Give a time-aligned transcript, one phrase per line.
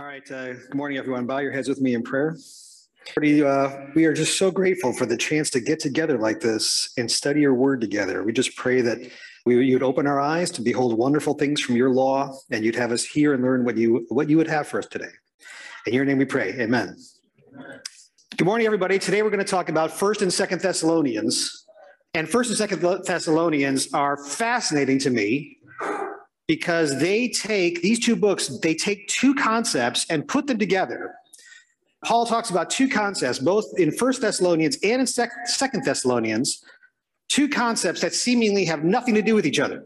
[0.00, 0.32] All right.
[0.32, 1.26] Uh, good morning, everyone.
[1.26, 2.34] Bow your heads with me in prayer.
[3.18, 7.10] Uh, we are just so grateful for the chance to get together like this and
[7.10, 8.24] study your word together.
[8.24, 8.96] We just pray that
[9.44, 12.92] we, you'd open our eyes to behold wonderful things from your law, and you'd have
[12.92, 15.12] us hear and learn what you what you would have for us today.
[15.86, 16.54] In your name we pray.
[16.58, 16.96] Amen.
[18.38, 18.98] Good morning, everybody.
[18.98, 21.66] Today we're going to talk about First and Second Thessalonians.
[22.14, 25.58] And First and Second Thessalonians are fascinating to me
[26.54, 31.14] because they take these two books, they take two concepts and put them together
[32.04, 36.64] Paul talks about two concepts, both in First Thessalonians and in Second Thessalonians,
[37.28, 39.84] two concepts that seemingly have nothing to do with each other.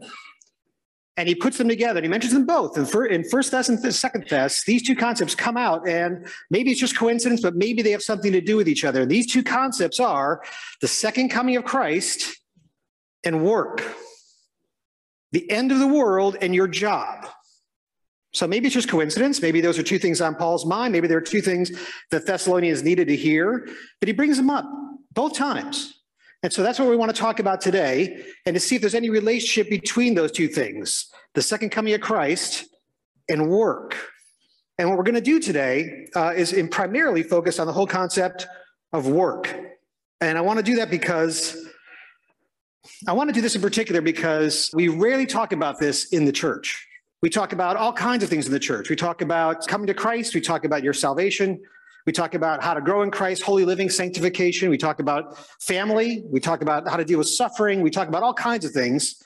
[1.17, 2.77] And he puts them together and he mentions them both.
[2.77, 6.79] And in First Thess and Second Thess, these two concepts come out, and maybe it's
[6.79, 9.05] just coincidence, but maybe they have something to do with each other.
[9.05, 10.41] these two concepts are
[10.81, 12.35] the second coming of Christ
[13.23, 13.81] and work,
[15.31, 17.27] the end of the world and your job.
[18.33, 19.41] So maybe it's just coincidence.
[19.41, 20.91] Maybe those are two things on Paul's mind.
[20.91, 21.71] Maybe there are two things
[22.11, 23.67] that Thessalonians needed to hear,
[23.99, 24.65] but he brings them up
[25.13, 25.93] both times.
[26.43, 28.93] And so that's what we want to talk about today and to see if there's
[28.93, 32.65] any relationship between those two things the second coming of Christ
[33.27, 33.97] and work.
[34.77, 38.47] And what we're going to do today uh, is primarily focus on the whole concept
[38.93, 39.55] of work.
[40.21, 41.64] And I want to do that because
[43.07, 46.31] I want to do this in particular because we rarely talk about this in the
[46.31, 46.87] church.
[47.21, 48.89] We talk about all kinds of things in the church.
[48.89, 50.35] We talk about coming to Christ.
[50.35, 51.61] We talk about your salvation.
[52.05, 54.69] We talk about how to grow in Christ, holy living, sanctification.
[54.69, 56.23] We talk about family.
[56.29, 57.81] We talk about how to deal with suffering.
[57.81, 59.21] We talk about all kinds of things.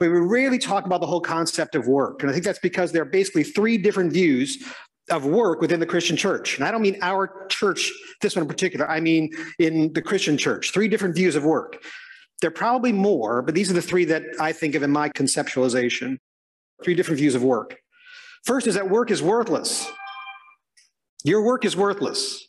[0.00, 2.22] But we rarely talk about the whole concept of work.
[2.22, 4.64] And I think that's because there are basically three different views
[5.10, 6.56] of work within the Christian church.
[6.56, 8.88] And I don't mean our church, this one in particular.
[8.88, 11.84] I mean in the Christian church, three different views of work.
[12.40, 15.08] There are probably more, but these are the three that I think of in my
[15.08, 16.18] conceptualization
[16.82, 17.78] three different views of work.
[18.44, 19.90] First is that work is worthless.
[21.24, 22.46] Your work is worthless.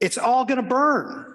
[0.00, 1.26] It's all going to burn.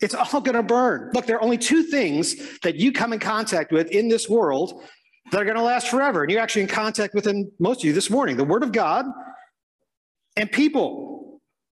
[0.00, 1.10] It's all going to burn.
[1.14, 4.82] Look, there are only two things that you come in contact with in this world
[5.30, 6.22] that are going to last forever.
[6.22, 8.72] And you're actually in contact with them, most of you this morning the Word of
[8.72, 9.06] God
[10.36, 11.09] and people.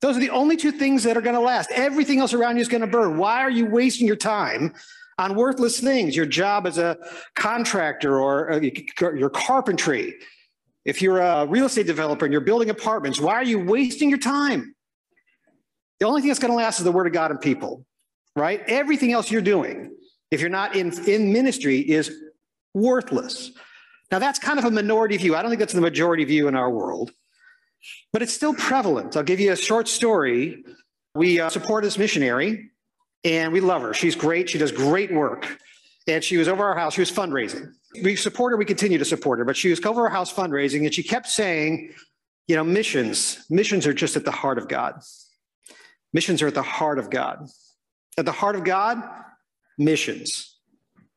[0.04, 1.72] Those are the only two things that are going to last.
[1.72, 3.18] Everything else around you is going to burn.
[3.18, 4.74] Why are you wasting your time
[5.18, 6.98] on worthless things, your job as a
[7.36, 8.60] contractor or uh,
[9.00, 10.16] your carpentry.
[10.86, 14.20] If you're a real estate developer and you're building apartments, why are you wasting your
[14.20, 14.76] time?
[16.00, 17.86] The only thing that's going to last is the word of God and people,
[18.36, 18.62] right?
[18.68, 19.96] Everything else you're doing,
[20.32, 22.12] if you're not in, in ministry, is
[22.74, 23.52] worthless.
[24.12, 25.36] Now, that's kind of a minority view.
[25.36, 27.12] I don't think that's the majority view in our world,
[28.12, 29.18] but it's still prevalent.
[29.18, 30.64] I'll give you a short story.
[31.16, 32.72] We uh, support this missionary
[33.24, 33.94] and we love her.
[33.94, 34.50] She's great.
[34.50, 35.60] She does great work.
[36.08, 36.96] And she was over our house.
[36.96, 37.72] She was fundraising.
[38.04, 38.58] We support her.
[38.58, 39.46] We continue to support her.
[39.46, 41.94] But she was over our house fundraising, and she kept saying,
[42.48, 45.00] you know, missions, missions are just at the heart of God.
[46.12, 47.48] Missions are at the heart of God.
[48.18, 49.02] At the heart of God,
[49.78, 50.58] missions.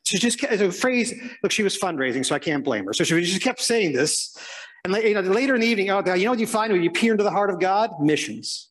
[0.04, 1.12] She just kept, a phrase,
[1.42, 2.92] look, she was fundraising, so I can't blame her.
[2.92, 4.36] So she just kept saying this.
[4.86, 6.90] And you know, later in the evening, oh, you know what you find when you
[6.90, 7.90] peer into the heart of God?
[8.00, 8.70] Missions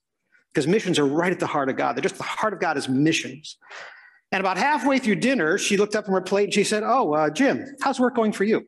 [0.56, 1.96] because missions are right at the heart of God.
[1.96, 3.58] They're just the heart of God is missions.
[4.32, 7.14] And about halfway through dinner, she looked up from her plate and she said, Oh,
[7.14, 8.66] uh, Jim, how's work going for you?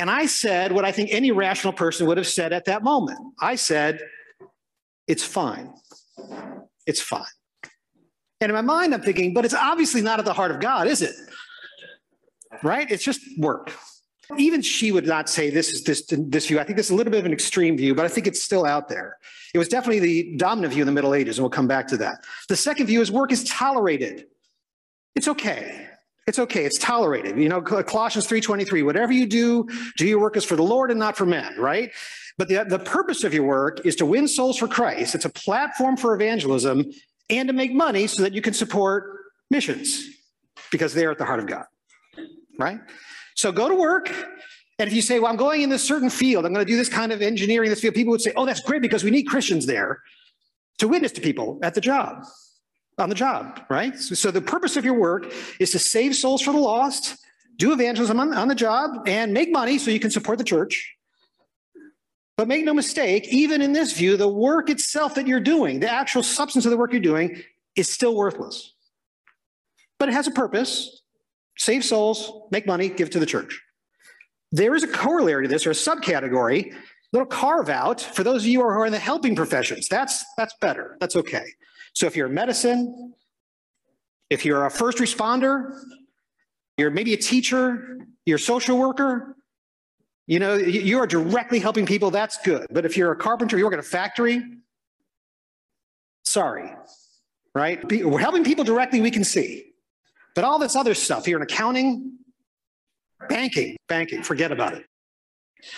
[0.00, 3.18] And I said what I think any rational person would have said at that moment.
[3.40, 4.00] I said,
[5.06, 5.74] It's fine.
[6.86, 7.26] It's fine.
[8.40, 10.88] And in my mind, I'm thinking, but it's obviously not at the heart of God,
[10.88, 11.14] is it?
[12.62, 12.90] Right?
[12.90, 13.70] It's just work.
[14.38, 16.58] Even she would not say this is this this view.
[16.58, 18.42] I think this is a little bit of an extreme view, but I think it's
[18.42, 19.18] still out there.
[19.52, 21.96] It was definitely the dominant view in the Middle Ages, and we'll come back to
[21.98, 22.24] that.
[22.48, 24.26] The second view is work is tolerated.
[25.14, 25.88] It's okay.
[26.26, 26.64] It's okay.
[26.64, 27.36] It's tolerated.
[27.36, 30.98] You know, Colossians 3.23, whatever you do, do your work is for the Lord and
[30.98, 31.90] not for men, right?
[32.38, 35.14] But the, the purpose of your work is to win souls for Christ.
[35.14, 36.90] It's a platform for evangelism
[37.28, 39.18] and to make money so that you can support
[39.50, 40.06] missions
[40.70, 41.66] because they're at the heart of God,
[42.58, 42.80] right?
[43.36, 44.08] So go to work.
[44.78, 46.76] And if you say, well, I'm going in this certain field, I'm going to do
[46.76, 49.24] this kind of engineering this field, people would say, oh, that's great because we need
[49.24, 50.00] Christians there
[50.78, 52.24] to witness to people at the job,
[52.98, 53.96] on the job, right?
[53.96, 57.16] So, so the purpose of your work is to save souls for the lost,
[57.56, 60.96] do evangelism on, on the job, and make money so you can support the church.
[62.36, 65.90] But make no mistake, even in this view, the work itself that you're doing, the
[65.90, 67.42] actual substance of the work you're doing,
[67.76, 68.72] is still worthless.
[69.98, 71.01] But it has a purpose
[71.58, 73.60] save souls, make money, give to the church.
[74.50, 76.74] There is a corollary to this or a subcategory,
[77.12, 79.88] little carve out for those of you who are in the helping professions.
[79.88, 80.96] That's, that's better.
[81.00, 81.44] That's okay.
[81.94, 83.14] So if you're in medicine,
[84.30, 85.78] if you're a first responder,
[86.78, 89.36] you're maybe a teacher, you're a social worker,
[90.26, 92.66] you know, you are directly helping people, that's good.
[92.70, 94.42] But if you're a carpenter, you work at a factory,
[96.24, 96.72] sorry,
[97.54, 97.84] right?
[98.04, 99.71] We're helping people directly, we can see.
[100.34, 102.18] But all this other stuff here in accounting,
[103.28, 104.86] banking, banking, forget about it.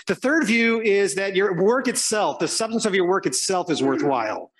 [0.06, 3.82] The third view is that your work itself, the substance of your work itself is
[3.82, 4.50] worthwhile.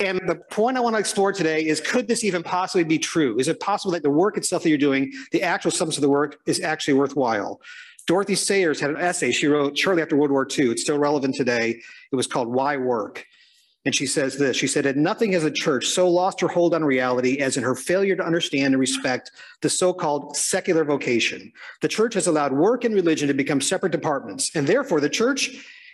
[0.00, 3.38] And the point I want to explore today is could this even possibly be true?
[3.38, 6.08] Is it possible that the work itself that you're doing, the actual substance of the
[6.08, 7.60] work, is actually worthwhile?
[8.06, 10.70] Dorothy Sayers had an essay she wrote shortly after World War II.
[10.70, 11.80] It's still relevant today.
[12.12, 13.24] It was called Why Work?
[13.84, 16.74] And she says this She said, that Nothing has a church so lost her hold
[16.74, 21.52] on reality as in her failure to understand and respect the so called secular vocation.
[21.82, 24.54] The church has allowed work and religion to become separate departments.
[24.54, 25.50] And therefore, the church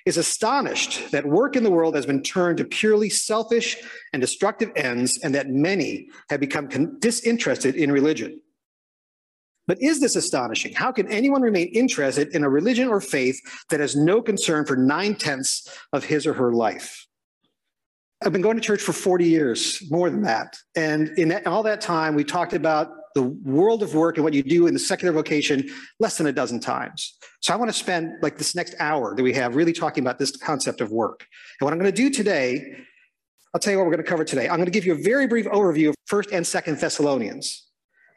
[0.06, 3.76] is astonished that work in the world has been turned to purely selfish
[4.12, 8.40] and destructive ends, and that many have become disinterested in religion.
[9.66, 10.72] But is this astonishing?
[10.72, 14.76] How can anyone remain interested in a religion or faith that has no concern for
[14.76, 17.06] nine tenths of his or her life?
[18.22, 20.56] I've been going to church for 40 years, more than that.
[20.76, 24.42] And in all that time, we talked about the world of work and what you
[24.42, 25.68] do in the secular vocation
[25.98, 27.16] less than a dozen times.
[27.40, 30.18] So I want to spend like this next hour that we have really talking about
[30.18, 31.26] this concept of work.
[31.58, 32.76] And what I'm going to do today,
[33.54, 34.48] I'll tell you what we're going to cover today.
[34.48, 37.68] I'm going to give you a very brief overview of 1st and 2nd Thessalonians.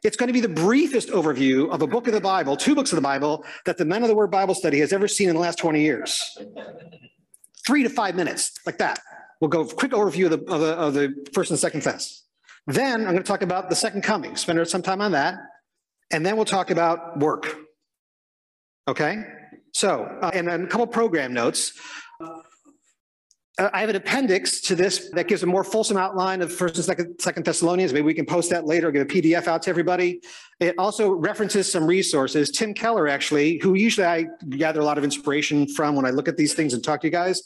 [0.03, 2.91] It's going to be the briefest overview of a book of the Bible, two books
[2.91, 5.35] of the Bible, that the Men of the Word Bible Study has ever seen in
[5.35, 6.37] the last 20 years.
[7.65, 8.99] Three to five minutes, like that.
[9.43, 12.23] We'll go quick overview of the, of the, of the first and second Thess.
[12.65, 15.35] Then I'm going to talk about the second coming, spend some time on that.
[16.11, 17.53] And then we'll talk about work.
[18.87, 19.21] Okay?
[19.73, 21.73] So, uh, and then a couple program notes.
[22.21, 22.39] Uh,
[23.73, 26.85] I have an appendix to this that gives a more fulsome outline of First and
[26.85, 27.91] Second, Second Thessalonians.
[27.91, 30.21] Maybe we can post that later, get a PDF out to everybody.
[30.61, 32.49] It also references some resources.
[32.49, 36.29] Tim Keller, actually, who usually I gather a lot of inspiration from when I look
[36.29, 37.43] at these things and talk to you guys,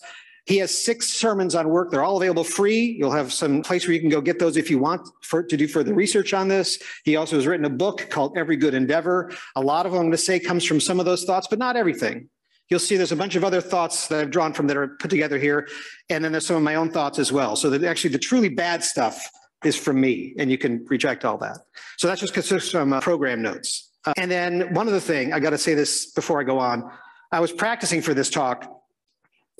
[0.47, 1.91] he has six sermons on work.
[1.91, 2.95] They're all available free.
[2.97, 5.57] You'll have some place where you can go get those if you want for, to
[5.57, 6.81] do further research on this.
[7.03, 9.31] He also has written a book called Every Good Endeavor.
[9.57, 11.59] A lot of them, I'm going to say, comes from some of those thoughts, but
[11.59, 12.29] not everything.
[12.69, 15.09] You'll see there's a bunch of other thoughts that I've drawn from that are put
[15.09, 15.67] together here.
[16.09, 17.57] And then there's some of my own thoughts as well.
[17.57, 19.29] So that actually the truly bad stuff
[19.65, 21.57] is from me, and you can reject all that.
[21.97, 23.91] So that's just consists from uh, program notes.
[24.05, 26.89] Uh, and then one other thing, I got to say this before I go on.
[27.33, 28.76] I was practicing for this talk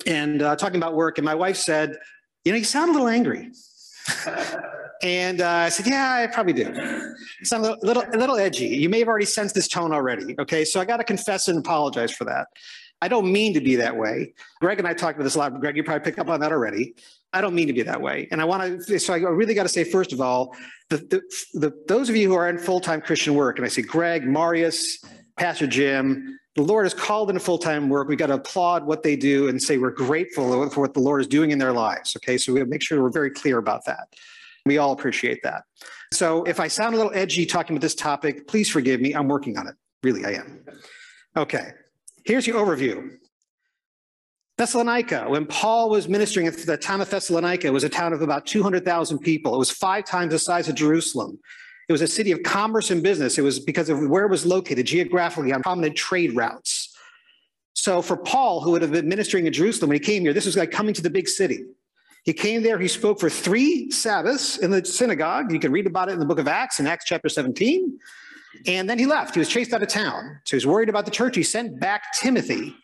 [0.06, 1.18] and uh, talking about work.
[1.18, 1.96] And my wife said,
[2.44, 3.50] You know, you sound a little angry.
[5.02, 6.64] and uh, I said, Yeah, I probably do.
[7.42, 8.68] Sound a little, little, a little edgy.
[8.68, 10.34] You may have already sensed this tone already.
[10.38, 10.64] Okay.
[10.64, 12.48] So I got to confess and apologize for that.
[13.00, 14.34] I don't mean to be that way.
[14.60, 15.60] Greg and I talked about this a lot.
[15.60, 16.94] Greg, you probably pick up on that already.
[17.32, 18.26] I don't mean to be that way.
[18.30, 20.56] And I want to, so I really got to say, first of all,
[20.88, 21.22] the, the,
[21.54, 24.26] the, those of you who are in full time Christian work, and I see Greg,
[24.26, 25.04] Marius,
[25.38, 28.08] Pastor Jim, the Lord has called into full time work.
[28.08, 31.20] We got to applaud what they do and say we're grateful for what the Lord
[31.20, 32.16] is doing in their lives.
[32.16, 34.08] Okay, so we make sure we're very clear about that.
[34.66, 35.62] We all appreciate that.
[36.12, 39.14] So if I sound a little edgy talking about this topic, please forgive me.
[39.14, 39.76] I'm working on it.
[40.02, 40.64] Really, I am.
[41.36, 41.70] Okay,
[42.24, 43.08] here's your overview.
[44.56, 48.46] Thessalonica, when Paul was ministering at the town of Thessalonica, was a town of about
[48.46, 49.54] 200,000 people.
[49.54, 51.38] It was five times the size of Jerusalem.
[51.88, 53.38] It was a city of commerce and business.
[53.38, 56.94] It was because of where it was located geographically on prominent trade routes.
[57.72, 60.44] So for Paul, who would have been ministering in Jerusalem when he came here, this
[60.44, 61.64] was like coming to the big city.
[62.24, 65.50] He came there, he spoke for three Sabbaths in the synagogue.
[65.50, 67.98] You can read about it in the book of Acts, in Acts chapter 17.
[68.66, 69.34] And then he left.
[69.34, 70.40] He was chased out of town.
[70.44, 71.36] So he was worried about the church.
[71.36, 72.76] He sent back Timothy.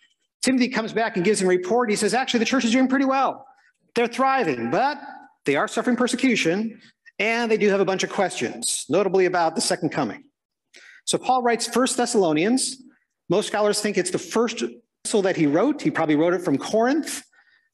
[0.43, 1.91] Timothy comes back and gives him a report.
[1.91, 3.47] He says, actually, the church is doing pretty well.
[3.95, 4.99] They're thriving, but
[5.45, 6.81] they are suffering persecution.
[7.19, 10.25] And they do have a bunch of questions, notably about the second coming.
[11.05, 12.83] So Paul writes First Thessalonians.
[13.29, 15.81] Most scholars think it's the first epistle that he wrote.
[15.81, 17.23] He probably wrote it from Corinth.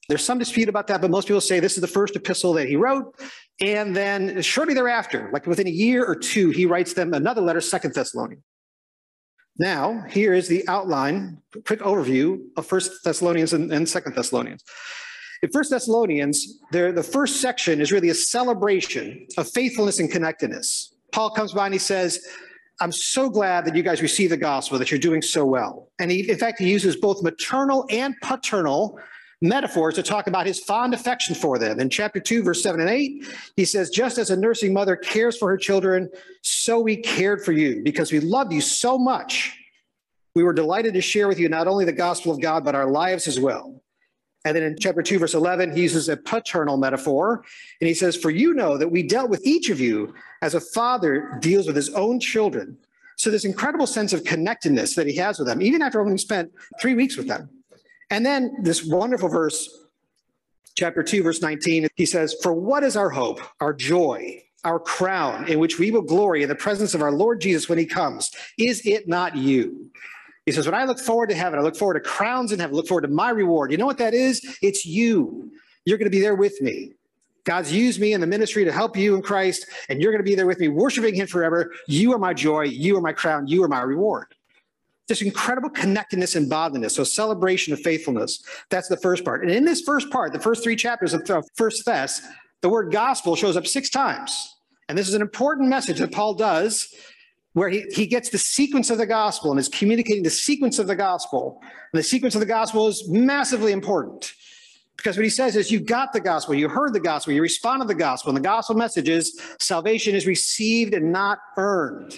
[0.09, 2.69] There's some dispute about that, but most people say this is the first epistle that
[2.69, 3.15] he wrote.
[3.61, 7.61] And then shortly thereafter, like within a year or two, he writes them another letter,
[7.61, 8.43] Second Thessalonians.
[9.59, 14.65] Now, here is the outline, quick overview of First Thessalonians and, and Second Thessalonians.
[15.43, 20.95] In First Thessalonians, the first section is really a celebration of faithfulness and connectedness.
[21.13, 22.21] Paul comes by and he says,
[22.81, 25.89] I'm so glad that you guys receive the gospel, that you're doing so well.
[25.99, 28.99] And he, in fact, he uses both maternal and paternal
[29.43, 31.81] metaphors to talk about his fond affection for them.
[31.81, 33.25] In chapter 2, verse 7 and 8,
[33.57, 36.11] he says, Just as a nursing mother cares for her children,
[36.43, 39.57] so we cared for you because we loved you so much.
[40.35, 42.91] We were delighted to share with you not only the gospel of God, but our
[42.91, 43.83] lives as well.
[44.45, 47.45] And then in chapter 2, verse 11, he uses a paternal metaphor.
[47.81, 50.61] And he says, For you know that we dealt with each of you as a
[50.61, 52.79] father deals with his own children.
[53.17, 56.53] So this incredible sense of connectedness that he has with them, even after only spent
[56.81, 57.51] three weeks with them.
[58.09, 59.69] And then this wonderful verse,
[60.75, 65.49] chapter 2, verse 19, he says, For what is our hope, our joy, our crown,
[65.49, 68.33] in which we will glory in the presence of our Lord Jesus when he comes?
[68.59, 69.91] Is it not you?
[70.51, 72.75] He says, When I look forward to heaven, I look forward to crowns in heaven,
[72.75, 73.71] look forward to my reward.
[73.71, 74.59] You know what that is?
[74.63, 75.53] It's you.
[75.85, 76.95] You're going to be there with me.
[77.45, 80.29] God's used me in the ministry to help you in Christ, and you're going to
[80.29, 81.73] be there with me, worshiping Him forever.
[81.87, 82.63] You are my joy.
[82.63, 83.47] You are my crown.
[83.47, 84.35] You are my reward.
[85.07, 86.97] This incredible connectedness and bondedness.
[86.97, 88.43] So, celebration of faithfulness.
[88.71, 89.43] That's the first part.
[89.43, 91.23] And in this first part, the first three chapters of
[91.55, 92.23] First Thess,
[92.61, 94.57] the word gospel shows up six times.
[94.89, 96.93] And this is an important message that Paul does
[97.53, 100.87] where he, he gets the sequence of the gospel and is communicating the sequence of
[100.87, 101.61] the gospel.
[101.63, 104.33] And the sequence of the gospel is massively important
[104.97, 107.85] because what he says is you got the gospel, you heard the gospel, you responded
[107.85, 108.31] to the gospel.
[108.31, 112.15] And the gospel message is salvation is received and not earned.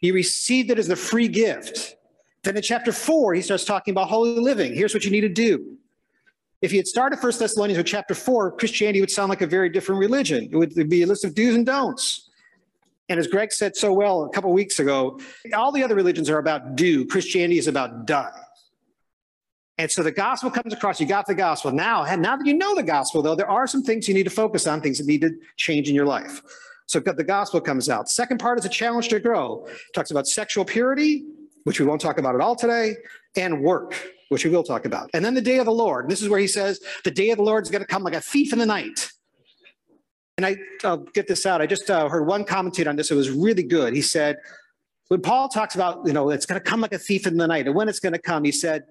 [0.00, 1.96] You received it as the free gift.
[2.42, 4.74] Then in chapter four, he starts talking about holy living.
[4.74, 5.76] Here's what you need to do.
[6.62, 9.70] If he had started First Thessalonians with chapter four, Christianity would sound like a very
[9.70, 10.48] different religion.
[10.52, 12.29] It would be a list of do's and don'ts.
[13.10, 15.20] And as Greg said so well a couple weeks ago,
[15.52, 17.04] all the other religions are about do.
[17.04, 18.32] Christianity is about done.
[19.78, 21.00] And so the gospel comes across.
[21.00, 21.72] You got the gospel.
[21.72, 24.30] Now, now that you know the gospel, though, there are some things you need to
[24.30, 26.40] focus on, things that need to change in your life.
[26.86, 28.08] So the gospel comes out.
[28.08, 29.64] Second part is a challenge to grow.
[29.66, 31.24] It talks about sexual purity,
[31.64, 32.94] which we won't talk about at all today,
[33.36, 33.94] and work,
[34.28, 35.10] which we will talk about.
[35.14, 36.08] And then the day of the Lord.
[36.08, 38.14] This is where he says the day of the Lord is going to come like
[38.14, 39.10] a thief in the night.
[40.40, 40.56] And I,
[40.88, 41.60] I'll get this out.
[41.60, 43.10] I just uh, heard one commentate on this.
[43.10, 43.92] It was really good.
[43.92, 44.38] He said,
[45.08, 47.46] when Paul talks about, you know, it's going to come like a thief in the
[47.46, 48.84] night, and when it's going to come, he said,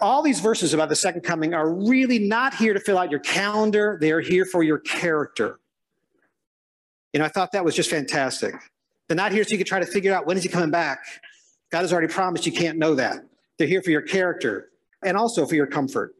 [0.00, 3.18] all these verses about the second coming are really not here to fill out your
[3.18, 3.98] calendar.
[4.00, 5.58] They are here for your character.
[7.12, 8.54] You know, I thought that was just fantastic.
[9.08, 11.00] They're not here so you can try to figure out when is he coming back.
[11.72, 13.16] God has already promised you can't know that.
[13.58, 14.68] They're here for your character
[15.02, 16.14] and also for your comfort.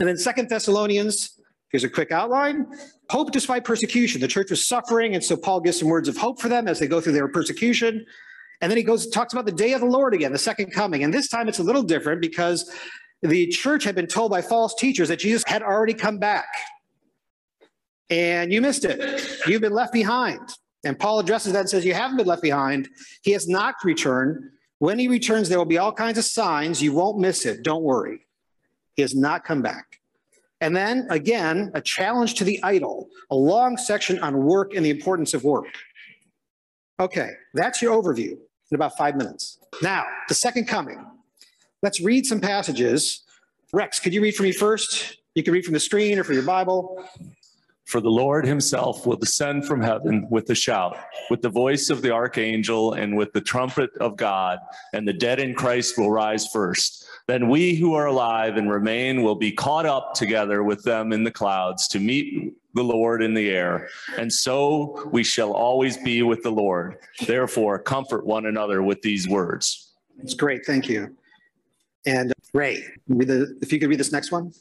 [0.00, 1.37] And then Second Thessalonians
[1.70, 2.66] Here's a quick outline.
[3.10, 4.20] Hope despite persecution.
[4.20, 6.78] The church was suffering, and so Paul gives some words of hope for them as
[6.78, 8.06] they go through their persecution.
[8.60, 11.04] And then he goes talks about the day of the Lord again, the second coming.
[11.04, 12.72] And this time it's a little different because
[13.22, 16.46] the church had been told by false teachers that Jesus had already come back.
[18.10, 19.38] And you missed it.
[19.46, 20.40] You've been left behind.
[20.84, 22.88] And Paul addresses that and says, You haven't been left behind.
[23.22, 24.42] He has not returned.
[24.78, 26.80] When he returns, there will be all kinds of signs.
[26.80, 27.62] You won't miss it.
[27.62, 28.26] Don't worry.
[28.94, 29.97] He has not come back.
[30.60, 34.90] And then again, a challenge to the idle, a long section on work and the
[34.90, 35.66] importance of work.
[37.00, 39.58] Okay, that's your overview in about five minutes.
[39.82, 41.04] Now, the second coming.
[41.82, 43.22] Let's read some passages.
[43.72, 45.18] Rex, could you read for me first?
[45.34, 47.04] You can read from the screen or from your Bible.
[47.88, 50.98] For the Lord himself will descend from heaven with a shout,
[51.30, 54.58] with the voice of the archangel, and with the trumpet of God,
[54.92, 57.06] and the dead in Christ will rise first.
[57.26, 61.24] Then we who are alive and remain will be caught up together with them in
[61.24, 63.88] the clouds to meet the Lord in the air.
[64.18, 66.98] And so we shall always be with the Lord.
[67.26, 69.94] Therefore, comfort one another with these words.
[70.22, 70.66] It's great.
[70.66, 71.16] Thank you.
[72.04, 74.52] And Ray, if you could read this next one.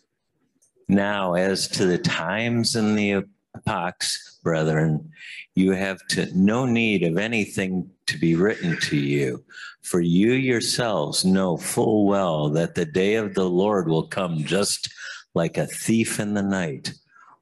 [0.89, 3.23] Now, as to the times and the
[3.55, 5.11] epochs, brethren,
[5.55, 9.43] you have to no need of anything to be written to you,
[9.81, 14.89] for you yourselves know full well that the day of the Lord will come just
[15.33, 16.93] like a thief in the night.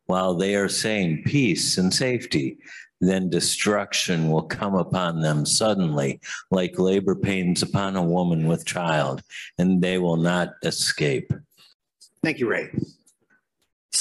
[0.07, 2.57] While they are saying peace and safety,
[3.01, 9.21] then destruction will come upon them suddenly, like labor pains upon a woman with child,
[9.59, 11.31] and they will not escape.
[12.23, 12.71] Thank you, Ray.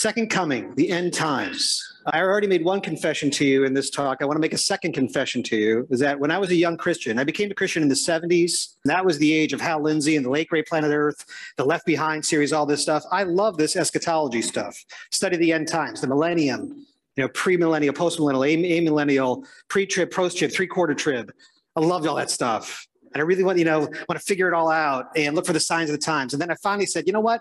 [0.05, 1.83] Second coming, the end times.
[2.05, 4.19] I already made one confession to you in this talk.
[4.21, 6.55] I want to make a second confession to you is that when I was a
[6.55, 8.75] young Christian, I became a Christian in the 70s.
[8.85, 11.25] That was the age of Hal Lindsey and the Late Great Planet Earth,
[11.57, 13.03] the Left Behind series, all this stuff.
[13.11, 14.77] I love this eschatology stuff.
[15.11, 21.33] Study the end times, the millennium, you know, pre-millennial, post-millennial, amillennial, pre-trib, post-trib, three-quarter trib.
[21.77, 22.87] I loved all that stuff.
[23.15, 25.55] And I really want, you know, want to figure it all out and look for
[25.55, 26.35] the signs of the times.
[26.35, 27.41] And then I finally said, you know what?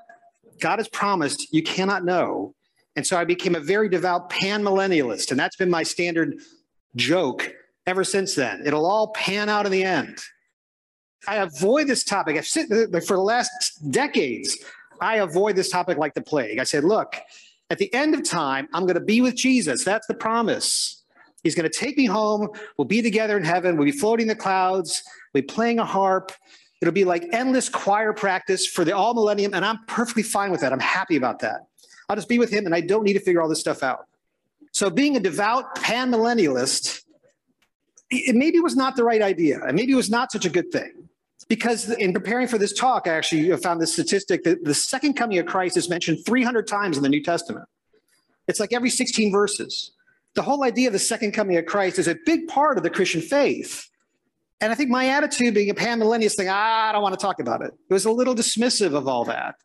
[0.63, 2.55] God has promised you cannot know.
[2.96, 5.29] And so I became a very devout pan millennialist.
[5.29, 6.36] And that's been my standard
[6.96, 7.53] joke
[7.86, 8.63] ever since then.
[8.65, 10.20] It'll all pan out in the end.
[11.27, 12.38] I avoid this topic.
[12.38, 13.51] I've sit for the last
[13.91, 14.58] decades.
[15.01, 16.60] I avoid this topic like the plague.
[16.60, 17.17] I said, look,
[17.70, 19.84] at the end of time, I'm going to be with Jesus.
[19.84, 21.03] That's the promise.
[21.43, 22.48] He's going to take me home.
[22.77, 23.75] We'll be together in heaven.
[23.75, 25.03] We'll be floating in the clouds.
[25.34, 26.32] We'll be playing a harp.
[26.84, 29.54] It'll be like endless choir practice for the all millennium.
[29.54, 30.74] And I'm perfectly fine with that.
[30.74, 31.62] I'm happy about that.
[32.10, 34.06] I'll just be with him and I don't need to figure all this stuff out.
[34.74, 37.04] So being a devout pan millennialist,
[38.10, 39.63] it maybe was not the right idea.
[39.63, 41.08] And maybe it was not such a good thing.
[41.48, 45.38] Because in preparing for this talk, I actually found this statistic that the second coming
[45.38, 47.66] of Christ is mentioned 300 times in the New Testament.
[48.50, 49.92] It's like every 16 verses.
[50.36, 52.90] The whole idea of the second coming of Christ is a big part of the
[52.90, 53.90] Christian faith.
[54.63, 57.62] And I think my attitude being a pan-millennialist thing, I don't want to talk about
[57.62, 57.74] it.
[57.89, 59.55] It was a little dismissive of all that.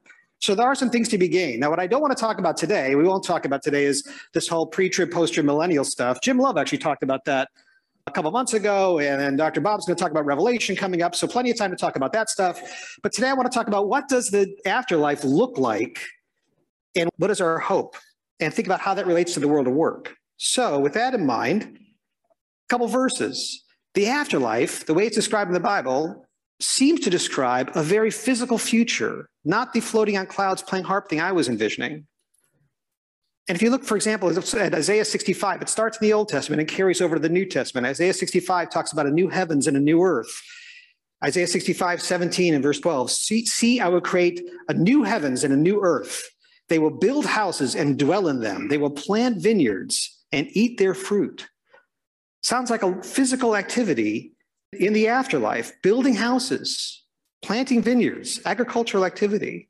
[0.41, 1.61] So there are some things to be gained.
[1.61, 4.03] Now, what I don't want to talk about today, we won't talk about today, is
[4.35, 6.19] this whole pre-trib, post-trib millennial stuff.
[6.21, 7.49] Jim Love actually talked about that
[8.09, 9.61] a couple months ago, and then Dr.
[9.61, 11.15] Bob's going to talk about Revelation coming up.
[11.15, 12.61] So plenty of time to talk about that stuff.
[13.01, 16.05] But today I want to talk about what does the afterlife look like,
[16.97, 17.95] and what is our hope,
[18.41, 20.17] and think about how that relates to the world of work.
[20.39, 23.65] So with that in mind, a couple verses.
[23.99, 26.25] The afterlife, the way it's described in the Bible,
[26.61, 31.21] seems to describe a very physical future, not the floating on clouds playing harp thing
[31.21, 32.07] I was envisioning.
[33.49, 36.61] And if you look, for example, at Isaiah 65, it starts in the Old Testament
[36.61, 37.89] and carries over to the New Testament.
[37.89, 40.31] Isaiah 65 talks about a new heavens and a new earth.
[41.25, 45.53] Isaiah 65, 17 and verse 12, see, see, I will create a new heavens and
[45.53, 46.23] a new earth.
[46.69, 48.69] They will build houses and dwell in them.
[48.69, 51.49] They will plant vineyards and eat their fruit.
[52.43, 54.33] Sounds like a physical activity
[54.73, 57.05] in the afterlife, building houses,
[57.43, 59.69] planting vineyards, agricultural activity.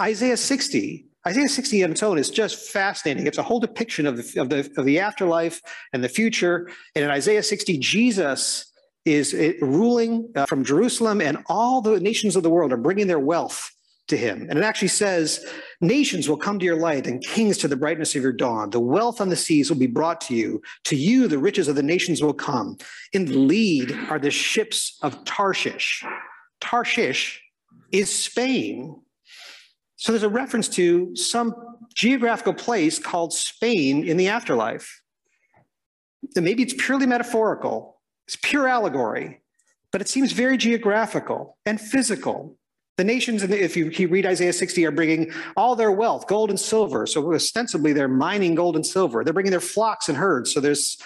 [0.00, 3.26] Isaiah 60, Isaiah 60 on its own is just fascinating.
[3.26, 5.60] It's a whole depiction of the, of the, of the afterlife
[5.92, 6.68] and the future.
[6.94, 8.66] And in Isaiah 60, Jesus
[9.04, 13.06] is eh, ruling uh, from Jerusalem, and all the nations of the world are bringing
[13.06, 13.70] their wealth
[14.08, 14.46] to him.
[14.48, 15.44] And it actually says,
[15.80, 18.70] Nations will come to your light and kings to the brightness of your dawn.
[18.70, 20.62] The wealth on the seas will be brought to you.
[20.84, 22.76] To you, the riches of the nations will come.
[23.12, 26.04] In the lead are the ships of Tarshish.
[26.60, 27.42] Tarshish
[27.92, 29.00] is Spain.
[29.96, 31.54] So there's a reference to some
[31.94, 35.00] geographical place called Spain in the afterlife.
[36.36, 39.40] And maybe it's purely metaphorical, it's pure allegory,
[39.92, 42.58] but it seems very geographical and physical.
[42.96, 47.06] The nations, if you, read Isaiah 60, are bringing all their wealth, gold and silver.
[47.06, 49.24] So ostensibly, they're mining gold and silver.
[49.24, 50.52] They're bringing their flocks and herds.
[50.52, 50.96] So there's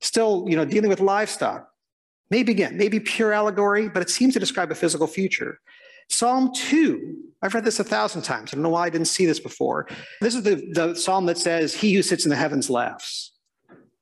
[0.00, 1.66] still, you know, dealing with livestock.
[2.30, 5.60] Maybe again, maybe pure allegory, but it seems to describe a physical future.
[6.10, 8.52] Psalm 2, I've read this a thousand times.
[8.52, 9.88] I don't know why I didn't see this before.
[10.20, 13.29] This is the, the psalm that says, He who sits in the heavens laughs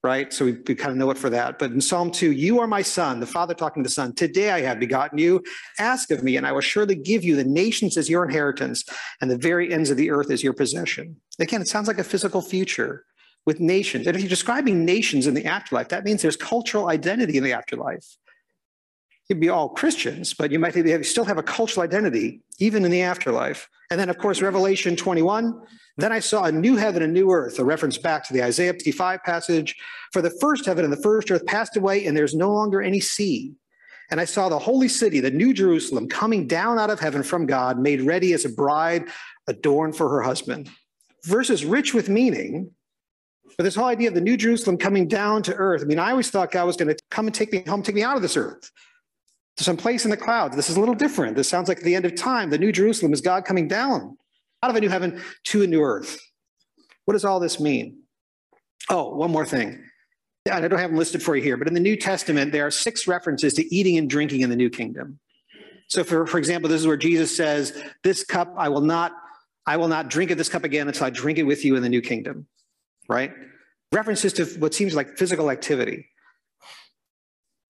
[0.05, 0.33] right?
[0.33, 1.59] So we, we kind of know it for that.
[1.59, 4.15] But in Psalm 2, you are my son, the father talking to the son.
[4.15, 5.43] Today I have begotten you.
[5.79, 8.85] Ask of me, and I will surely give you the nations as your inheritance
[9.21, 11.17] and the very ends of the earth as your possession.
[11.41, 13.05] Again, it sounds like a physical future
[13.45, 14.07] with nations.
[14.07, 17.53] And if you're describing nations in the afterlife, that means there's cultural identity in the
[17.53, 18.05] afterlife.
[19.29, 23.03] You'd be all Christians, but you might still have a cultural identity, even in the
[23.03, 23.69] afterlife.
[23.91, 25.61] And then, of course, Revelation 21
[25.99, 28.73] then I saw a new heaven and new earth, a reference back to the Isaiah
[28.73, 29.75] 55 passage.
[30.13, 33.01] For the first heaven and the first earth passed away, and there's no longer any
[33.01, 33.53] sea.
[34.13, 37.47] And I saw the holy city, the new Jerusalem, coming down out of heaven from
[37.47, 39.09] God, made ready as a bride
[39.49, 40.71] adorned for her husband.
[41.25, 42.71] Verses rich with meaning,
[43.57, 45.83] but this whole idea of the new Jerusalem coming down to earth.
[45.83, 47.97] I mean, I always thought God was going to come and take me home, take
[47.97, 48.71] me out of this earth
[49.59, 50.55] to some place in the clouds.
[50.55, 51.37] This is a little different.
[51.37, 52.49] This sounds like the end of time.
[52.49, 54.17] The new Jerusalem is God coming down
[54.63, 56.21] out of a new heaven to a new earth.
[57.05, 58.03] What does all this mean?
[58.89, 59.85] Oh, one more thing.
[60.51, 62.71] I don't have them listed for you here, but in the New Testament, there are
[62.71, 65.19] six references to eating and drinking in the new kingdom.
[65.89, 69.13] So for, for example, this is where Jesus says, This cup I will not,
[69.67, 71.83] I will not drink of this cup again until I drink it with you in
[71.83, 72.47] the new kingdom.
[73.09, 73.33] Right?
[73.91, 76.07] References to what seems like physical activity.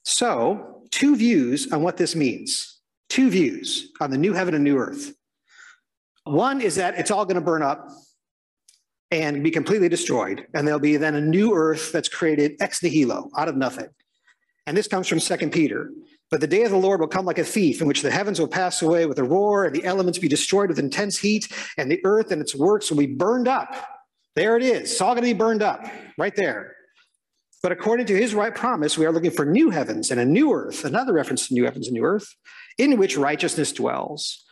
[0.04, 2.80] So, two views on what this means.
[3.08, 5.14] Two views on the new heaven and new earth.
[6.24, 7.88] One is that it's all going to burn up
[9.12, 10.44] and be completely destroyed.
[10.54, 13.86] And there'll be then a new earth that's created ex nihilo, out of nothing.
[14.66, 15.92] And this comes from Second Peter.
[16.32, 18.40] But the day of the Lord will come like a thief, in which the heavens
[18.40, 21.90] will pass away with a roar, and the elements be destroyed with intense heat, and
[21.90, 23.72] the earth and its works will be burned up.
[24.34, 24.90] There it is.
[24.90, 25.86] It's all going to be burned up
[26.18, 26.74] right there.
[27.62, 30.52] But according to his right promise, we are looking for new heavens and a new
[30.52, 32.34] earth, another reference to new heavens and new earth,
[32.78, 34.44] in which righteousness dwells.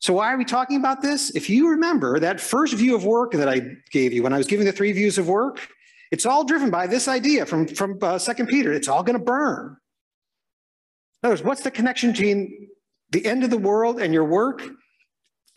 [0.00, 1.30] So why are we talking about this?
[1.30, 4.46] If you remember that first view of work that I gave you when I was
[4.46, 5.68] giving the three views of work,
[6.10, 8.72] It's all driven by this idea from, from uh, 2 Peter.
[8.72, 9.76] It's all going to burn.
[11.22, 12.68] In other words, what's the connection between
[13.10, 14.62] the end of the world and your work?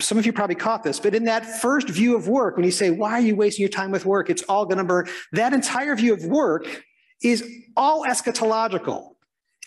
[0.02, 2.70] Some of you probably caught this, but in that first view of work, when you
[2.70, 4.30] say, Why are you wasting your time with work?
[4.30, 5.08] It's all going to burn.
[5.32, 6.84] That entire view of work
[7.22, 7.44] is
[7.76, 9.14] all eschatological.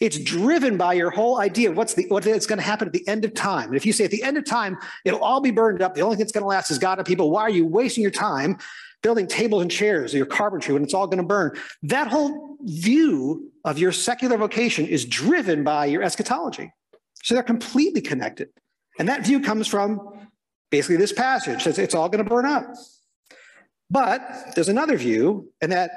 [0.01, 3.07] It's driven by your whole idea of what's the what's going to happen at the
[3.07, 3.69] end of time.
[3.69, 5.95] And if you say at the end of time, it'll all be burned up.
[5.95, 7.31] The only thing that's going to last is God and people.
[7.31, 8.57] Why are you wasting your time
[9.01, 11.57] building tables and chairs or your carpentry when it's all going to burn?
[11.83, 16.73] That whole view of your secular vocation is driven by your eschatology.
[17.23, 18.49] So they're completely connected.
[18.99, 20.14] And that view comes from
[20.75, 22.65] basically this passage says it's all going to burn up.
[23.89, 24.21] But
[24.55, 25.89] there's another view, and that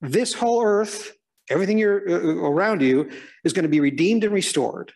[0.00, 1.12] this whole earth
[1.50, 3.10] Everything you're, uh, uh, around you
[3.44, 4.92] is going to be redeemed and restored.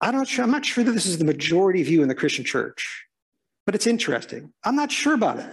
[0.00, 0.44] I'm not sure.
[0.44, 3.04] I'm not sure that this is the majority view in the Christian church,
[3.66, 4.52] but it's interesting.
[4.64, 5.50] I'm not sure about it,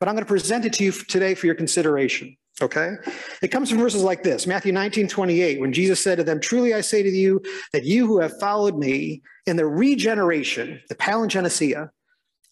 [0.00, 2.36] but I'm going to present it to you today for your consideration.
[2.60, 2.96] Okay.
[3.40, 6.74] It comes from verses like this Matthew 19, 28, when Jesus said to them, Truly
[6.74, 11.90] I say to you that you who have followed me in the regeneration, the palingenesia,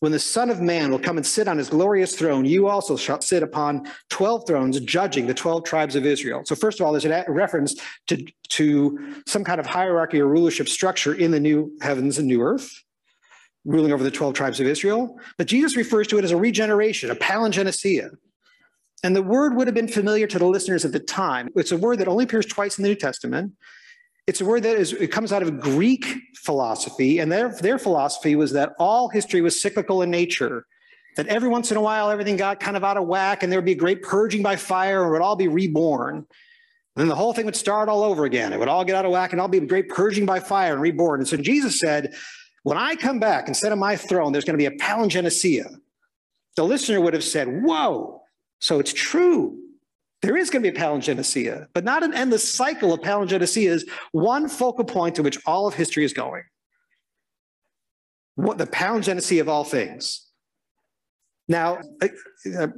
[0.01, 2.97] when the Son of Man will come and sit on his glorious throne, you also
[2.97, 6.41] shall sit upon 12 thrones, judging the 12 tribes of Israel.
[6.47, 7.75] So, first of all, there's a reference
[8.07, 12.41] to, to some kind of hierarchy or rulership structure in the new heavens and new
[12.41, 12.83] earth,
[13.67, 15.21] ruling over the 12 tribes of Israel.
[15.37, 18.17] But Jesus refers to it as a regeneration, a palingenesia.
[19.03, 21.49] And the word would have been familiar to the listeners at the time.
[21.57, 23.53] It's a word that only appears twice in the New Testament.
[24.27, 28.37] It's a word that is, it comes out of Greek philosophy, and their, their philosophy
[28.37, 30.67] was that all history was cyclical in nature,
[31.17, 33.59] that every once in a while everything got kind of out of whack and there
[33.59, 36.17] would be a great purging by fire and it would all be reborn.
[36.17, 36.27] And
[36.97, 38.53] then the whole thing would start all over again.
[38.53, 40.75] It would all get out of whack and all be a great purging by fire
[40.75, 41.21] and reborn.
[41.21, 42.15] And so Jesus said,
[42.63, 45.77] when I come back instead on my throne, there's going to be a palingenesia.
[46.57, 48.23] The listener would have said, whoa,
[48.61, 49.59] so it's true.
[50.23, 54.49] There is going to be a palingenesia, but not an endless cycle of palingenesias, one
[54.49, 56.43] focal point to which all of history is going.
[58.35, 60.27] What the palingenesia of all things.
[61.49, 62.11] Now, I,
[62.59, 62.69] I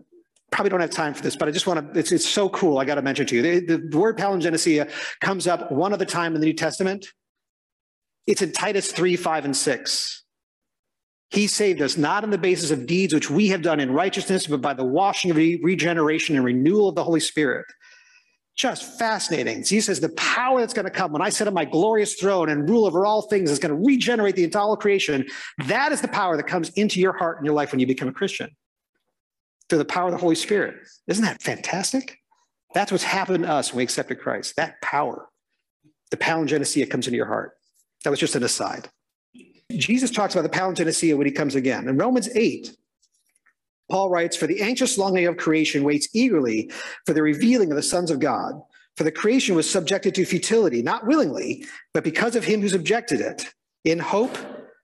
[0.53, 2.79] probably don't have time for this, but I just want to, it's, it's so cool.
[2.79, 3.43] I got to mention to you.
[3.43, 4.91] The, the word palingenesia
[5.21, 7.09] comes up one other time in the New Testament.
[8.29, 10.22] It's in Titus 3, 5, and 6.
[11.33, 14.47] He saved us not on the basis of deeds which we have done in righteousness,
[14.47, 17.65] but by the washing of regeneration and renewal of the Holy Spirit.
[18.55, 19.65] Just fascinating.
[19.65, 22.51] he says the power that's going to come when I sit on my glorious throne
[22.51, 25.27] and rule over all things is going to regenerate the entire creation.
[25.69, 28.09] That is the power that comes into your heart and your life when you become
[28.09, 28.51] a Christian
[29.71, 30.87] through the power of the Holy Spirit.
[31.07, 32.19] Isn't that fantastic?
[32.75, 34.57] That's what's happened to us when we accepted Christ.
[34.57, 35.31] That power,
[36.11, 37.53] the palingenesia comes into your heart.
[38.05, 38.91] That was just an aside.
[39.79, 41.89] Jesus talks about the palingenesia when he comes again.
[41.89, 42.75] In Romans 8,
[43.91, 46.71] Paul writes, For the anxious longing of creation waits eagerly
[47.07, 48.61] for the revealing of the sons of God.
[48.97, 53.21] For the creation was subjected to futility, not willingly, but because of him who subjected
[53.21, 53.53] it,
[53.85, 54.37] in hope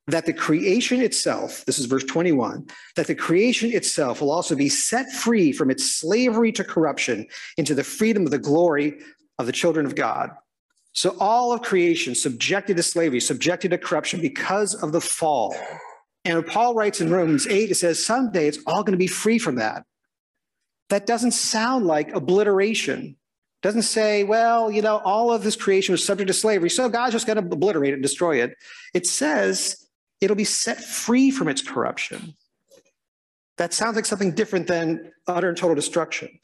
[0.08, 4.68] that the creation itself, this is verse 21, that the creation itself will also be
[4.68, 7.26] set free from its slavery to corruption
[7.58, 8.98] into the freedom of the glory
[9.38, 10.30] of the children of God.
[10.98, 15.54] So all of creation subjected to slavery, subjected to corruption because of the fall.
[16.24, 19.38] And Paul writes in Romans 8, it says, someday it's all going to be free
[19.38, 19.84] from that.
[20.88, 23.14] That doesn't sound like obliteration.
[23.62, 27.12] Doesn't say, well, you know, all of this creation was subject to slavery, so God's
[27.12, 28.56] just going to obliterate it and destroy it.
[28.92, 29.86] It says
[30.20, 32.34] it'll be set free from its corruption.
[33.56, 36.40] That sounds like something different than utter and total destruction.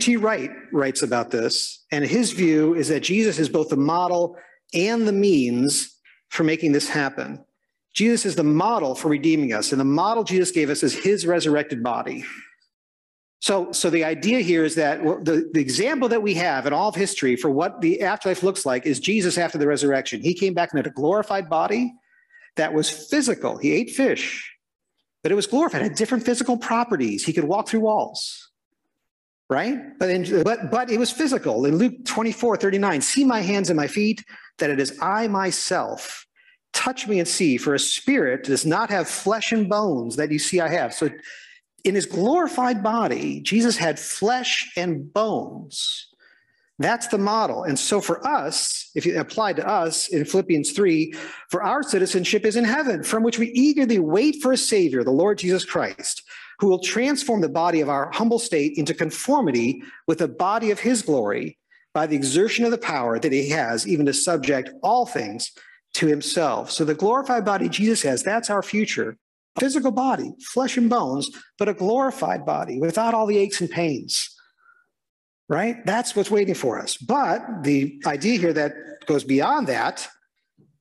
[0.00, 0.16] N.T.
[0.16, 4.36] Wright writes about this, and his view is that Jesus is both the model
[4.74, 5.96] and the means
[6.30, 7.44] for making this happen.
[7.94, 11.26] Jesus is the model for redeeming us, and the model Jesus gave us is his
[11.26, 12.24] resurrected body.
[13.40, 16.88] So, so the idea here is that the, the example that we have in all
[16.88, 20.22] of history for what the afterlife looks like is Jesus after the resurrection.
[20.22, 21.94] He came back in a glorified body
[22.56, 23.58] that was physical.
[23.58, 24.50] He ate fish,
[25.22, 27.24] but it was glorified, it had different physical properties.
[27.24, 28.50] He could walk through walls
[29.50, 29.98] right?
[29.98, 31.64] But, in, but, but it was physical.
[31.66, 34.24] In Luke 24, 39, see my hands and my feet,
[34.58, 36.26] that it is I myself.
[36.72, 40.38] Touch me and see, for a spirit does not have flesh and bones that you
[40.38, 40.92] see I have.
[40.92, 41.10] So
[41.84, 46.08] in his glorified body, Jesus had flesh and bones.
[46.80, 47.62] That's the model.
[47.62, 51.14] And so for us, if you apply to us in Philippians 3,
[51.48, 55.12] for our citizenship is in heaven, from which we eagerly wait for a Savior, the
[55.12, 56.22] Lord Jesus Christ
[56.58, 60.80] who will transform the body of our humble state into conformity with the body of
[60.80, 61.58] his glory
[61.92, 65.52] by the exertion of the power that he has, even to subject all things
[65.94, 66.70] to himself.
[66.70, 69.16] So the glorified body Jesus has, that's our future.
[69.58, 74.30] physical body, flesh and bones, but a glorified body without all the aches and pains.
[75.48, 75.84] Right?
[75.84, 76.96] That's what's waiting for us.
[76.96, 78.72] But the idea here that
[79.06, 80.08] goes beyond that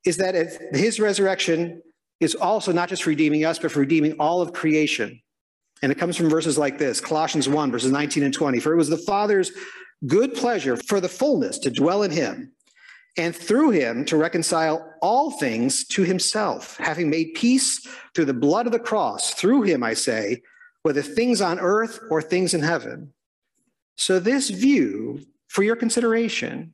[0.05, 0.35] is that
[0.73, 1.81] his resurrection
[2.19, 5.21] is also not just redeeming us, but for redeeming all of creation.
[5.83, 8.59] And it comes from verses like this Colossians 1, verses 19 and 20.
[8.61, 9.51] For it was the Father's
[10.07, 12.53] good pleasure for the fullness to dwell in him
[13.17, 18.65] and through him to reconcile all things to himself, having made peace through the blood
[18.65, 19.33] of the cross.
[19.33, 20.41] Through him, I say,
[20.83, 23.13] whether things on earth or things in heaven.
[23.97, 25.19] So, this view,
[25.49, 26.73] for your consideration,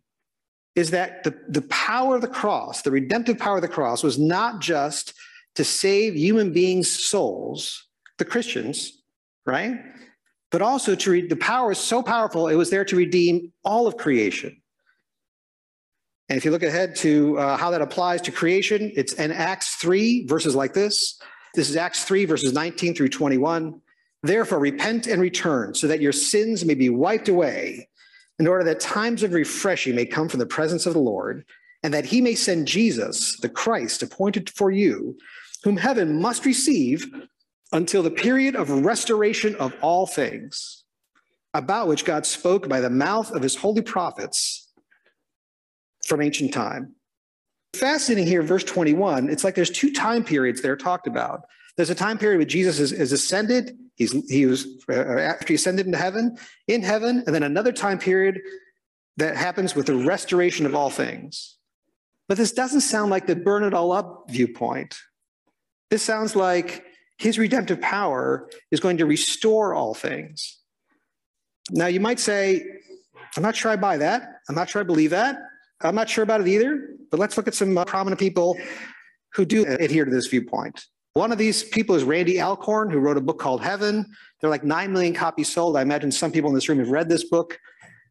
[0.76, 4.20] is that the, the power of the cross, the redemptive power of the cross, was
[4.20, 5.16] not just
[5.56, 8.99] to save human beings' souls, the Christians,
[9.50, 9.80] right?
[10.52, 13.88] But also to read the power is so powerful, it was there to redeem all
[13.88, 14.62] of creation.
[16.30, 19.76] And if you look ahead to uh, how that applies to creation, it's in Acts
[19.76, 21.20] 3, verses like this.
[21.56, 23.82] This is Acts 3, verses 19 through 21.
[24.22, 27.90] Therefore, repent and return so that your sins may be wiped away,
[28.38, 31.46] in order that times of refreshing may come from the presence of the Lord,
[31.84, 35.18] and that he may send Jesus, the Christ, appointed for you,
[35.64, 37.06] whom heaven must receive
[37.72, 40.84] until the period of restoration of all things,
[41.54, 44.72] about which God spoke by the mouth of his holy prophets
[46.06, 46.96] from ancient time.
[47.76, 51.42] Fascinating here, verse 21, it's like there's two time periods there talked about.
[51.78, 55.54] There's a time period where Jesus is, is ascended, he's, he was uh, after he
[55.54, 58.42] ascended into heaven, in heaven, and then another time period
[59.18, 61.58] that happens with the restoration of all things.
[62.28, 64.98] But this doesn't sound like the burn it all up viewpoint.
[65.90, 66.86] This sounds like
[67.20, 70.58] his redemptive power is going to restore all things.
[71.70, 72.66] Now, you might say,
[73.36, 74.40] I'm not sure I buy that.
[74.48, 75.38] I'm not sure I believe that.
[75.82, 78.58] I'm not sure about it either, but let's look at some uh, prominent people
[79.34, 80.86] who do adhere to this viewpoint.
[81.14, 84.06] One of these people is Randy Alcorn, who wrote a book called Heaven.
[84.40, 85.76] There are like 9 million copies sold.
[85.76, 87.60] I imagine some people in this room have read this book.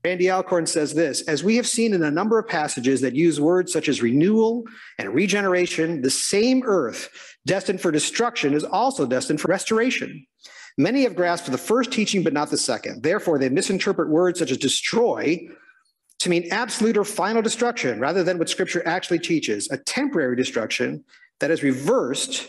[0.08, 3.38] Randy Alcorn says this As we have seen in a number of passages that use
[3.38, 4.64] words such as renewal
[4.98, 7.10] and regeneration, the same earth
[7.44, 10.26] destined for destruction is also destined for restoration.
[10.78, 13.02] Many have grasped the first teaching, but not the second.
[13.02, 15.46] Therefore, they misinterpret words such as destroy
[16.20, 21.04] to mean absolute or final destruction rather than what scripture actually teaches, a temporary destruction
[21.40, 22.48] that is reversed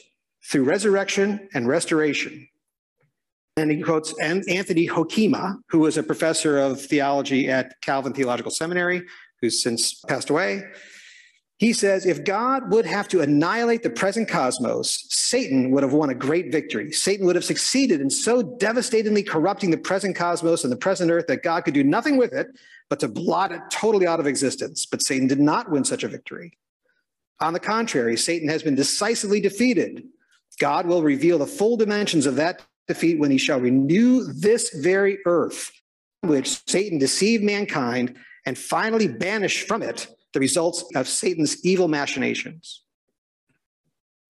[0.49, 2.47] through resurrection and restoration.
[3.59, 9.03] And he quotes Anthony Hoekema, who was a professor of theology at Calvin Theological Seminary,
[9.41, 10.63] who's since passed away.
[11.57, 16.09] He says, if God would have to annihilate the present cosmos, Satan would have won
[16.09, 16.93] a great victory.
[16.93, 21.27] Satan would have succeeded in so devastatingly corrupting the present cosmos and the present earth
[21.27, 22.47] that God could do nothing with it
[22.89, 24.85] but to blot it totally out of existence.
[24.85, 26.57] But Satan did not win such a victory.
[27.41, 30.05] On the contrary, Satan has been decisively defeated.
[30.59, 35.19] God will reveal the full dimensions of that defeat when he shall renew this very
[35.25, 35.71] earth,
[36.21, 42.83] which Satan deceived mankind and finally banish from it the results of Satan's evil machinations.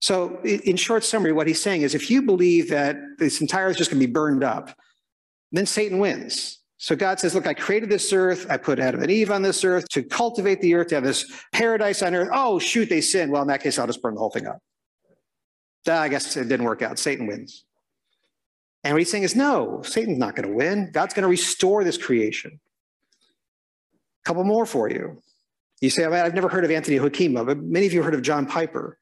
[0.01, 3.71] So, in short summary, what he's saying is if you believe that this entire earth
[3.71, 4.77] is just going to be burned up,
[5.51, 6.59] then Satan wins.
[6.77, 8.47] So God says, Look, I created this earth.
[8.49, 11.29] I put Adam and Eve on this earth to cultivate the earth, to have this
[11.51, 12.29] paradise on earth.
[12.31, 13.31] Oh, shoot, they sinned.
[13.31, 14.59] Well, in that case, I'll just burn the whole thing up.
[15.87, 16.97] I guess it didn't work out.
[16.97, 17.65] Satan wins.
[18.83, 20.91] And what he's saying is, no, Satan's not going to win.
[20.91, 22.59] God's going to restore this creation.
[24.23, 25.21] A couple more for you.
[25.81, 28.45] You say, I've never heard of Anthony Hoekema, but many of you heard of John
[28.45, 28.97] Piper.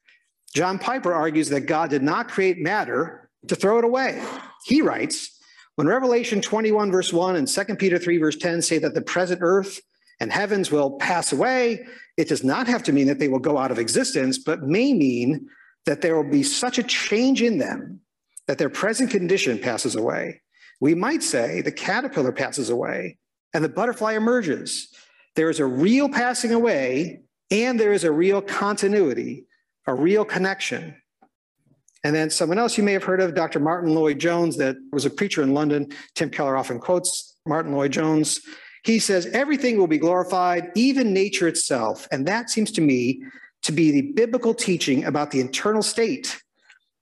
[0.54, 4.22] John Piper argues that God did not create matter to throw it away.
[4.64, 5.38] He writes,
[5.76, 9.40] when Revelation 21, verse 1 and 2 Peter 3, verse 10 say that the present
[9.42, 9.80] earth
[10.18, 11.86] and heavens will pass away,
[12.16, 14.92] it does not have to mean that they will go out of existence, but may
[14.92, 15.48] mean
[15.86, 18.00] that there will be such a change in them
[18.48, 20.42] that their present condition passes away.
[20.80, 23.18] We might say the caterpillar passes away
[23.54, 24.92] and the butterfly emerges.
[25.36, 29.44] There is a real passing away and there is a real continuity,
[29.86, 30.96] a real connection.
[32.04, 33.60] And then someone else you may have heard of, Dr.
[33.60, 35.88] Martyn Lloyd-Jones, that was a preacher in London.
[36.14, 38.40] Tim Keller often quotes Martyn Lloyd-Jones.
[38.84, 42.06] He says, everything will be glorified, even nature itself.
[42.12, 43.22] And that seems to me
[43.62, 46.40] to be the biblical teaching about the eternal state,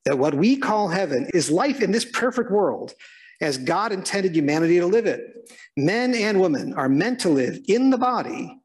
[0.06, 2.94] that what we call heaven is life in this perfect world
[3.40, 5.20] as God intended humanity to live it.
[5.76, 8.58] Men and women are meant to live in the body,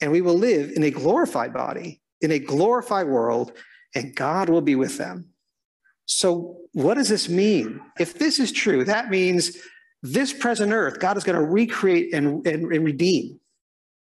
[0.00, 3.52] and we will live in a glorified body, in a glorified world,
[3.94, 5.28] and God will be with them.
[6.06, 7.80] So, what does this mean?
[8.00, 9.58] If this is true, that means
[10.02, 13.38] this present earth, God is going to recreate and, and, and redeem.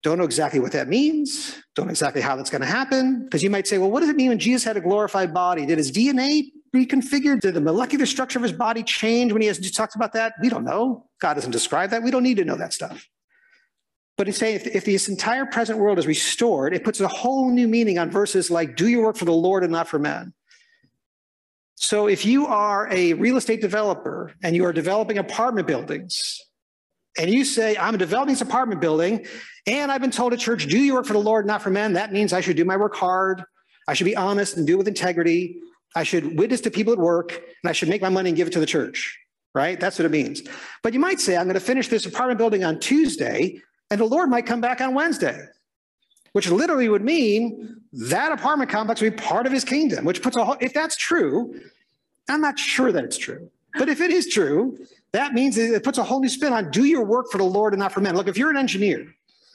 [0.02, 1.62] Don't know exactly what that means.
[1.76, 3.24] Don't know exactly how that's going to happen.
[3.24, 5.66] Because you might say, well, what does it mean when Jesus had a glorified body?
[5.66, 7.40] Did his DNA reconfigured?
[7.40, 10.34] Did the molecular structure of his body change when he has talked about that?
[10.40, 11.06] We don't know.
[11.20, 12.02] God doesn't describe that.
[12.02, 13.08] We don't need to know that stuff.
[14.16, 17.50] But he's saying if, if this entire present world is restored, it puts a whole
[17.50, 20.32] new meaning on verses like, do your work for the Lord and not for men.
[21.74, 26.40] So if you are a real estate developer and you are developing apartment buildings,
[27.18, 29.26] and you say, I'm developing this apartment building,
[29.66, 31.94] and I've been told at church, do your work for the Lord, not for men,
[31.94, 33.42] that means I should do my work hard.
[33.88, 35.60] I should be honest and do it with integrity.
[35.94, 38.46] I should witness to people at work, and I should make my money and give
[38.46, 39.18] it to the church,
[39.54, 39.78] right?
[39.78, 40.42] That's what it means.
[40.82, 44.04] But you might say, I'm going to finish this apartment building on Tuesday, and the
[44.04, 45.46] Lord might come back on Wednesday,
[46.32, 50.36] which literally would mean that apartment complex would be part of his kingdom, which puts
[50.36, 51.60] a whole, if that's true,
[52.28, 53.50] I'm not sure that it's true.
[53.74, 54.78] But if it is true,
[55.12, 57.72] that means it puts a whole new spin on do your work for the Lord
[57.72, 58.16] and not for men.
[58.16, 59.06] Look, if you're an engineer,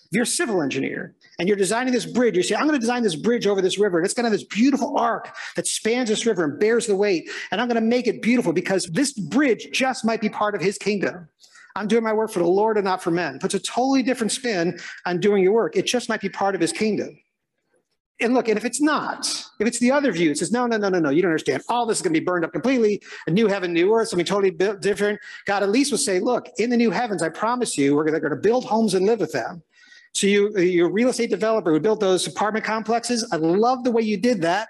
[0.08, 2.80] if you're a civil engineer and you're designing this bridge, you say, I'm going to
[2.80, 5.68] design this bridge over this river, and it's going to have this beautiful arc that
[5.68, 7.30] spans this river and bears the weight.
[7.52, 10.62] And I'm going to make it beautiful because this bridge just might be part of
[10.62, 11.28] his kingdom.
[11.76, 13.38] I'm doing my work for the Lord and not for men.
[13.40, 15.76] Puts a totally different spin on doing your work.
[15.76, 17.20] It just might be part of his kingdom.
[18.20, 19.28] And look, and if it's not,
[19.60, 21.62] if it's the other view, it says, no, no, no, no, no, you don't understand.
[21.70, 23.00] All this is going to be burned up completely.
[23.28, 25.20] A new heaven, new earth, something totally different.
[25.46, 28.20] God at least will say, look, in the new heavens, I promise you, we're going
[28.20, 29.62] to build homes and live with them.
[30.18, 33.24] So you, you're a real estate developer who built those apartment complexes.
[33.32, 34.68] I love the way you did that.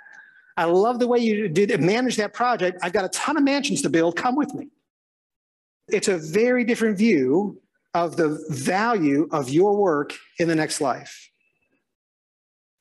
[0.58, 2.80] I love the way you did manage that project.
[2.84, 4.18] I've got a ton of mansions to build.
[4.18, 4.68] Come with me.
[5.88, 7.62] It's a very different view
[7.94, 11.32] of the value of your work in the next life.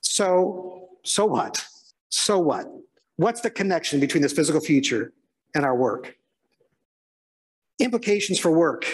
[0.00, 1.64] So, so what?
[2.08, 2.66] So what?
[3.14, 5.12] What's the connection between this physical future
[5.54, 6.16] and our work?
[7.78, 8.86] Implications for work.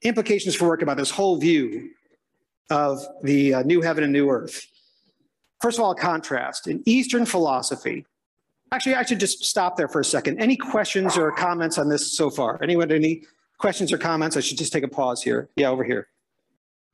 [0.00, 1.90] Implications for work about this whole view
[2.70, 4.66] of the uh, new heaven and new earth.
[5.60, 6.66] First of all, a contrast.
[6.66, 8.04] In Eastern philosophy,
[8.72, 10.40] actually, I should just stop there for a second.
[10.40, 12.58] Any questions or comments on this so far?
[12.62, 13.24] Anyone, any
[13.58, 14.36] questions or comments?
[14.36, 15.48] I should just take a pause here.
[15.56, 16.08] Yeah, over here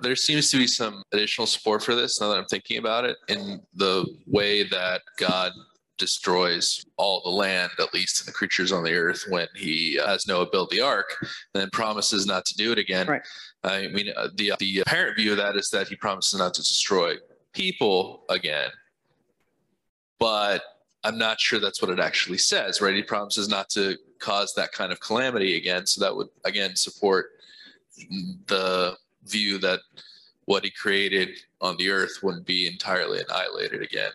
[0.00, 3.16] there seems to be some additional support for this now that I'm thinking about it
[3.28, 5.52] in the way that God
[5.98, 10.26] destroys all the land, at least and the creatures on the earth, when he has
[10.26, 13.06] Noah build the ark, and then promises not to do it again.
[13.06, 13.22] Right.
[13.64, 16.62] I mean, uh, the the apparent view of that is that he promises not to
[16.62, 17.14] destroy
[17.52, 18.70] people again,
[20.18, 20.62] but
[21.04, 22.80] I'm not sure that's what it actually says.
[22.80, 22.94] Right?
[22.94, 27.30] He promises not to cause that kind of calamity again, so that would again support
[28.46, 29.80] the view that
[30.44, 31.28] what he created
[31.60, 34.10] on the earth wouldn't be entirely annihilated again.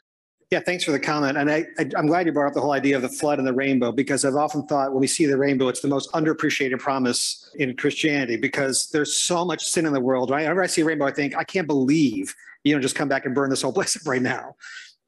[0.54, 1.36] Yeah, thanks for the comment.
[1.36, 3.48] And I, I, am glad you brought up the whole idea of the flood and
[3.48, 6.78] the rainbow because I've often thought when we see the rainbow, it's the most underappreciated
[6.78, 10.30] promise in Christianity because there's so much sin in the world.
[10.30, 10.44] Right?
[10.44, 13.26] Whenever I see a rainbow, I think, I can't believe you know just come back
[13.26, 14.56] and burn this whole place up right now.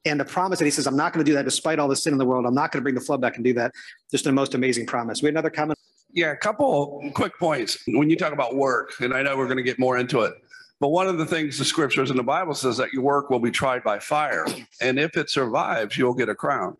[0.04, 1.94] And the promise that he says, I'm not going to do that despite all the
[1.94, 2.44] sin in the world.
[2.44, 3.70] I'm not going to bring the flood back and do that.
[4.10, 5.22] Just the most amazing promise.
[5.22, 5.78] We had another comment.
[6.10, 7.78] Yeah, a couple quick points.
[7.86, 10.34] When you talk about work, and I know we're going to get more into it,
[10.78, 13.38] but one of the things the scriptures in the Bible says that your work will
[13.38, 14.46] be tried by fire.
[14.80, 16.76] And if it survives, you'll get a crown.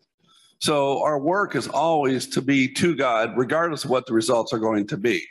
[0.59, 4.59] So our work is always to be to God, regardless of what the results are
[4.59, 5.23] going to be.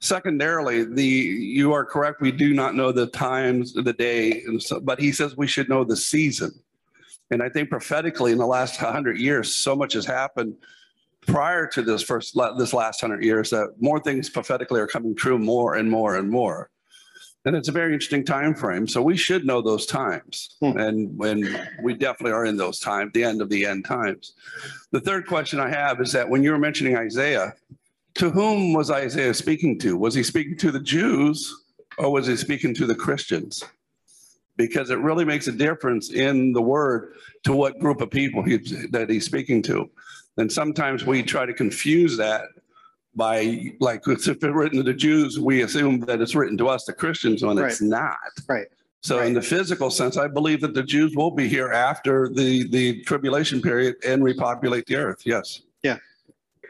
[0.00, 2.20] Secondarily, the you are correct.
[2.20, 5.84] We do not know the times, the day, so, but he says we should know
[5.84, 6.50] the season.
[7.30, 10.56] And I think prophetically, in the last hundred years, so much has happened
[11.20, 15.38] prior to this first this last hundred years that more things prophetically are coming true
[15.38, 16.68] more and more and more
[17.44, 18.86] and it's a very interesting time frame.
[18.86, 20.56] So we should know those times.
[20.60, 20.78] Hmm.
[20.78, 24.34] and when we definitely are in those times the end of the end times.
[24.90, 27.54] The third question i have is that when you were mentioning isaiah
[28.14, 29.96] to whom was isaiah speaking to?
[29.96, 31.54] Was he speaking to the jews
[31.98, 33.64] or was he speaking to the christians?
[34.56, 38.58] Because it really makes a difference in the word to what group of people he,
[38.90, 39.90] that he's speaking to.
[40.36, 42.42] And sometimes we try to confuse that
[43.14, 46.84] by like if it's written to the Jews, we assume that it's written to us,
[46.84, 48.16] the Christians, when it's not.
[48.48, 48.66] Right.
[49.02, 49.26] So Right.
[49.26, 53.02] in the physical sense, I believe that the Jews will be here after the the
[53.02, 55.22] tribulation period and repopulate the earth.
[55.26, 55.62] Yes.
[55.82, 55.98] Yeah.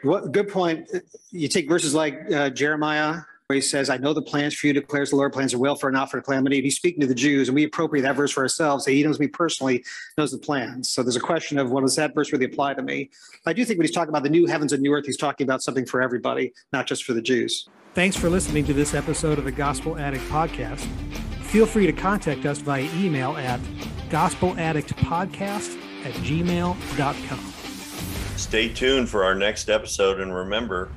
[0.01, 0.89] What, good point.
[1.31, 3.21] You take verses like uh, Jeremiah
[3.53, 5.91] he says, I know the plans for you, declares the Lord, plans are will for
[5.91, 6.57] not for calamity.
[6.57, 8.85] And he's speaking to the Jews, and we appropriate that verse for ourselves.
[8.85, 9.83] Say, he knows me personally,
[10.17, 10.89] knows the plans.
[10.89, 13.09] So there's a question of what does that verse really apply to me?
[13.45, 15.45] I do think when he's talking about the new heavens and new earth, he's talking
[15.45, 17.67] about something for everybody, not just for the Jews.
[17.93, 20.87] Thanks for listening to this episode of the Gospel Addict Podcast.
[21.43, 23.59] Feel free to contact us via email at
[24.09, 27.53] gospeladdictpodcast at gmail.com.
[28.35, 30.89] Stay tuned for our next episode and remember,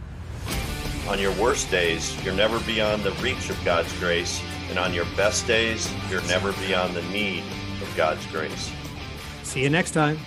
[1.08, 4.42] on your worst days, you're never beyond the reach of God's grace.
[4.68, 7.44] And on your best days, you're never beyond the need
[7.80, 8.72] of God's grace.
[9.42, 10.18] See you next time.